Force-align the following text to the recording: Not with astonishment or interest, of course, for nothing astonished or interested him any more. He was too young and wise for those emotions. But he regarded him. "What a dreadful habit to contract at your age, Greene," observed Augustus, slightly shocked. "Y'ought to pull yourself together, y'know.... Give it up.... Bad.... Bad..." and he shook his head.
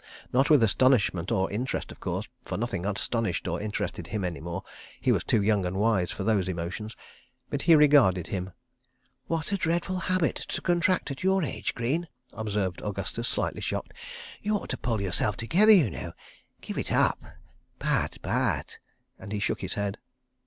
Not 0.33 0.49
with 0.49 0.63
astonishment 0.63 1.31
or 1.31 1.51
interest, 1.51 1.91
of 1.91 1.99
course, 1.99 2.27
for 2.43 2.57
nothing 2.57 2.87
astonished 2.87 3.47
or 3.47 3.61
interested 3.61 4.07
him 4.07 4.23
any 4.25 4.39
more. 4.41 4.63
He 4.99 5.11
was 5.11 5.23
too 5.23 5.43
young 5.43 5.63
and 5.63 5.75
wise 5.77 6.09
for 6.09 6.23
those 6.23 6.47
emotions. 6.47 6.95
But 7.51 7.61
he 7.61 7.75
regarded 7.75 8.25
him. 8.25 8.51
"What 9.27 9.51
a 9.51 9.57
dreadful 9.57 9.99
habit 9.99 10.33
to 10.37 10.59
contract 10.63 11.11
at 11.11 11.21
your 11.23 11.43
age, 11.43 11.75
Greene," 11.75 12.07
observed 12.33 12.81
Augustus, 12.81 13.27
slightly 13.27 13.61
shocked. 13.61 13.93
"Y'ought 14.41 14.69
to 14.71 14.75
pull 14.77 14.99
yourself 15.01 15.37
together, 15.37 15.71
y'know.... 15.71 16.13
Give 16.61 16.79
it 16.79 16.91
up.... 16.91 17.21
Bad.... 17.77 18.17
Bad..." 18.23 18.77
and 19.19 19.31
he 19.31 19.37
shook 19.37 19.61
his 19.61 19.75
head. 19.75 19.99